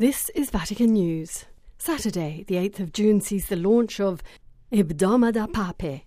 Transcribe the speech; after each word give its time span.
This 0.00 0.30
is 0.32 0.50
Vatican 0.50 0.92
News. 0.92 1.46
Saturday, 1.76 2.44
the 2.46 2.54
8th 2.54 2.78
of 2.78 2.92
June, 2.92 3.20
sees 3.20 3.48
the 3.48 3.56
launch 3.56 3.98
of 3.98 4.22
Hebdomada 4.72 5.50
Papae, 5.50 6.02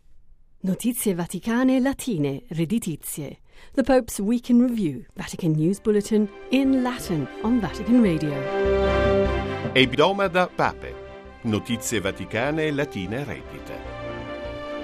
Notitiae 0.63 1.13
Vaticanae 1.13 1.83
Latine 1.83 2.41
Redditizie, 2.53 3.35
the 3.73 3.83
Pope's 3.83 4.17
Week 4.21 4.49
in 4.49 4.61
Review, 4.61 5.03
Vatican 5.17 5.51
News 5.51 5.81
Bulletin 5.81 6.29
in 6.51 6.85
Latin 6.85 7.27
on 7.43 7.59
Vatican 7.59 8.01
Radio. 8.01 8.31
Hebdomada 9.75 10.49
Papae. 10.55 10.95
Notitiae 11.43 11.99
Vaticanae 11.99 12.73
Latine 12.73 13.25
Redditae. 13.25 13.81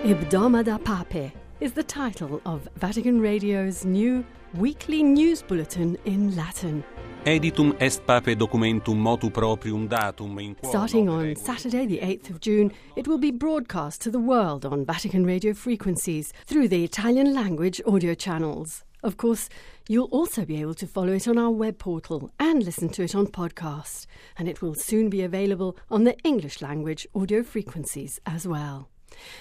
Hebdomada 0.04 0.78
Papae 0.84 1.32
is 1.62 1.71
the 1.71 1.84
title 1.84 2.42
of 2.46 2.68
Vatican 2.76 3.21
Radio's 3.21 3.86
new 3.86 4.26
weekly 4.54 5.02
news 5.02 5.42
bulletin 5.44 5.98
in 6.04 6.36
Latin. 6.36 6.84
Editum 7.25 7.73
est 7.79 8.05
pape 8.05 8.36
documentum 8.36 8.95
motu 8.97 9.29
proprium 9.29 9.88
datum 9.88 10.39
in 10.39 10.55
quo 10.55 10.70
Starting 10.70 11.09
on. 11.09 11.35
Saturday, 11.35 11.85
the 11.85 11.99
8th 11.99 12.30
of 12.30 12.39
June, 12.39 12.71
it 12.95 13.08
will 13.08 13.17
be 13.17 13.31
broadcast 13.31 14.02
to 14.02 14.09
the 14.09 14.20
world 14.20 14.66
on 14.66 14.85
Vatican 14.85 15.25
radio 15.25 15.53
frequencies 15.53 16.31
through 16.45 16.70
the 16.70 16.84
Italian 16.84 17.34
language 17.34 17.81
audio 17.85 18.13
channels. 18.13 18.84
Of 19.03 19.17
course, 19.17 19.49
you'll 19.89 20.05
also 20.11 20.45
be 20.45 20.61
able 20.61 20.73
to 20.75 20.88
follow 20.88 21.13
it 21.13 21.27
on 21.27 21.38
our 21.38 21.52
web 21.52 21.77
portal 21.77 22.31
and 22.39 22.63
listen 22.63 22.89
to 22.89 23.03
it 23.03 23.13
on 23.13 23.27
podcast, 23.27 24.08
and 24.38 24.47
it 24.47 24.61
will 24.61 24.73
soon 24.75 25.09
be 25.09 25.22
available 25.22 25.77
on 25.91 26.05
the 26.05 26.17
English 26.23 26.61
language 26.61 27.05
audio 27.13 27.44
frequencies 27.44 28.20
as 28.25 28.47
well. 28.47 28.89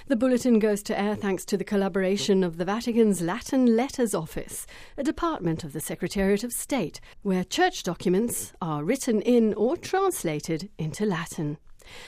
The 0.08 0.16
bulletin 0.16 0.58
goes 0.58 0.82
to 0.84 0.98
air 0.98 1.14
thanks 1.14 1.44
to 1.46 1.56
the 1.56 1.64
collaboration 1.64 2.44
of 2.44 2.56
the 2.56 2.64
Vatican's 2.64 3.20
Latin 3.20 3.76
Letters 3.76 4.14
Office, 4.14 4.66
a 4.96 5.02
department 5.02 5.64
of 5.64 5.72
the 5.72 5.80
Secretariat 5.80 6.44
of 6.44 6.52
State, 6.52 7.00
where 7.22 7.44
church 7.44 7.82
documents 7.82 8.52
are 8.60 8.84
written 8.84 9.20
in 9.22 9.54
or 9.54 9.76
translated 9.76 10.70
into 10.78 11.04
Latin. 11.04 11.58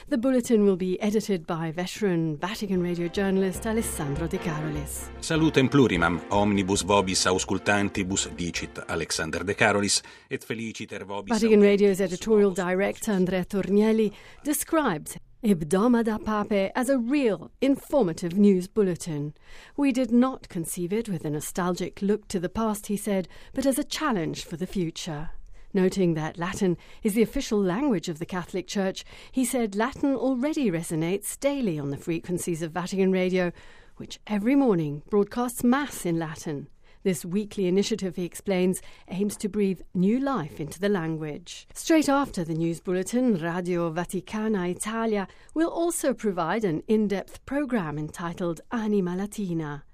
The 0.07 0.17
bulletin 0.17 0.65
will 0.65 0.75
be 0.75 0.99
edited 1.01 1.45
by 1.45 1.71
veteran 1.71 2.37
Vatican 2.37 2.81
radio 2.81 3.07
journalist 3.07 3.65
Alessandro 3.65 4.27
De 4.27 4.37
Carolis. 4.37 5.09
Salutem 5.21 5.69
plurimam, 5.69 6.21
omnibus 6.31 6.83
vobis 6.83 7.25
auscultantibus 7.25 8.29
dicit 8.35 8.83
Alexander 8.87 9.43
de 9.43 9.53
Carolis, 9.53 10.01
et 10.29 10.43
feliciter 10.43 11.05
vobis 11.05 11.33
Vatican 11.33 11.61
Radio's 11.61 12.01
editorial 12.01 12.51
director 12.51 13.11
Andrea 13.11 13.45
Tornielli 13.45 14.11
describes 14.43 15.17
Hebdomada 15.41 16.21
Papae 16.21 16.69
as 16.75 16.89
a 16.89 16.97
real, 16.97 17.49
informative 17.61 18.37
news 18.37 18.67
bulletin. 18.67 19.33
We 19.77 19.93
did 19.93 20.11
not 20.11 20.49
conceive 20.49 20.91
it 20.91 21.07
with 21.07 21.23
a 21.23 21.29
nostalgic 21.29 22.01
look 22.01 22.27
to 22.27 22.41
the 22.41 22.49
past, 22.49 22.87
he 22.87 22.97
said, 22.97 23.29
but 23.53 23.65
as 23.65 23.79
a 23.79 23.85
challenge 23.85 24.43
for 24.43 24.57
the 24.57 24.67
future. 24.67 25.29
Noting 25.73 26.13
that 26.15 26.37
Latin 26.37 26.75
is 27.03 27.13
the 27.13 27.21
official 27.21 27.61
language 27.61 28.09
of 28.09 28.19
the 28.19 28.25
Catholic 28.25 28.67
Church, 28.67 29.05
he 29.31 29.45
said 29.45 29.77
Latin 29.77 30.13
already 30.13 30.69
resonates 30.69 31.39
daily 31.39 31.79
on 31.79 31.89
the 31.89 31.95
frequencies 31.95 32.61
of 32.61 32.73
Vatican 32.73 33.13
Radio, 33.13 33.53
which 33.95 34.19
every 34.27 34.55
morning 34.55 35.03
broadcasts 35.09 35.63
Mass 35.63 36.05
in 36.05 36.19
Latin. 36.19 36.67
This 37.03 37.23
weekly 37.23 37.67
initiative, 37.67 38.17
he 38.17 38.25
explains, 38.25 38.81
aims 39.07 39.37
to 39.37 39.47
breathe 39.47 39.81
new 39.93 40.19
life 40.19 40.59
into 40.59 40.79
the 40.79 40.89
language. 40.89 41.67
Straight 41.73 42.09
after 42.09 42.43
the 42.43 42.53
news 42.53 42.81
bulletin, 42.81 43.35
Radio 43.37 43.91
Vaticana 43.91 44.69
Italia 44.69 45.27
will 45.53 45.69
also 45.69 46.13
provide 46.13 46.65
an 46.65 46.83
in 46.87 47.07
depth 47.07 47.45
program 47.45 47.97
entitled 47.97 48.59
Anima 48.71 49.15
Latina, 49.15 49.85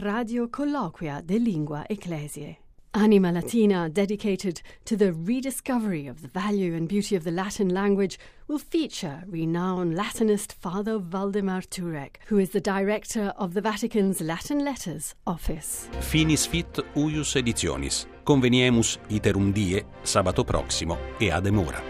Radio 0.00 0.46
Colloquia 0.46 1.22
de 1.24 1.38
Lingua 1.38 1.84
Ecclesiae. 1.90 2.58
Anima 2.96 3.30
Latina, 3.30 3.90
dedicated 3.90 4.62
to 4.86 4.96
the 4.96 5.12
rediscovery 5.12 6.06
of 6.06 6.22
the 6.22 6.28
value 6.28 6.74
and 6.74 6.88
beauty 6.88 7.14
of 7.14 7.24
the 7.24 7.30
Latin 7.30 7.68
language, 7.68 8.18
will 8.48 8.58
feature 8.58 9.22
renowned 9.26 9.94
Latinist 9.94 10.54
Father 10.54 10.98
Waldemar 10.98 11.60
Turek, 11.68 12.16
who 12.28 12.38
is 12.38 12.50
the 12.50 12.60
director 12.60 13.34
of 13.36 13.52
the 13.52 13.60
Vatican's 13.60 14.22
Latin 14.22 14.64
Letters 14.64 15.14
Office. 15.26 15.90
Finis 16.00 16.46
fit 16.46 16.78
uius 16.94 17.36
editionis. 17.36 18.06
Conveniemus 18.24 18.98
iterum 19.10 19.52
die, 19.52 19.84
sabato 20.02 20.42
proximo, 20.44 20.96
e 21.20 21.30
ad 21.30 21.46
emora. 21.46 21.82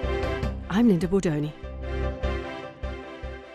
I'm 0.70 0.88
Linda 0.88 1.06
Bordoni. 1.06 1.65